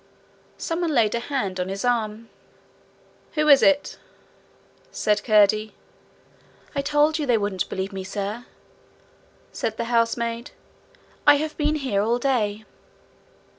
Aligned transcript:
Someone 0.57 0.95
laid 0.95 1.13
a 1.13 1.19
hand 1.19 1.59
on 1.59 1.69
his 1.69 1.85
arm. 1.85 2.27
'Who 3.33 3.47
is 3.47 3.61
it?' 3.61 3.99
said 4.89 5.23
Curdie. 5.23 5.75
'I 6.75 6.81
told 6.81 7.19
you 7.19 7.27
they 7.27 7.37
wouldn't 7.37 7.69
believe 7.69 7.93
me, 7.93 8.03
sir,' 8.03 8.47
said 9.51 9.77
the 9.77 9.83
housemaid. 9.93 10.49
'I 11.27 11.35
have 11.35 11.55
been 11.55 11.75
here 11.75 12.01
all 12.01 12.17
day.' 12.17 12.65